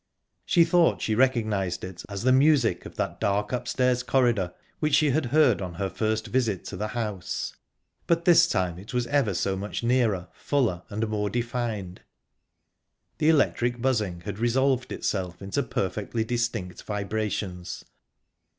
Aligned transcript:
She 0.47 0.65
thought 0.65 0.99
she 0.99 1.13
recognised 1.13 1.83
it 1.83 2.01
as 2.09 2.23
the 2.23 2.31
must 2.31 2.65
of 2.87 2.95
that 2.95 3.19
dark 3.19 3.51
upstairs 3.51 4.01
corridor, 4.01 4.51
which 4.79 4.95
she 4.95 5.11
had 5.11 5.27
heard 5.27 5.61
on 5.61 5.75
her 5.75 5.91
first 5.91 6.25
visit 6.25 6.65
to 6.65 6.75
the 6.75 6.87
house. 6.97 7.55
But 8.07 8.25
this 8.25 8.47
time 8.47 8.79
it 8.79 8.95
was 8.95 9.05
ever 9.05 9.35
so 9.35 9.55
much 9.55 9.83
nearer, 9.83 10.29
fuller, 10.33 10.81
and 10.89 11.07
more 11.07 11.29
defined; 11.29 12.01
the 13.19 13.29
electric 13.29 13.79
buzzing 13.79 14.21
had 14.21 14.39
resolved 14.39 14.91
itself 14.91 15.39
into 15.39 15.61
perfectly 15.61 16.23
distinct 16.23 16.81
vibrations... 16.81 17.85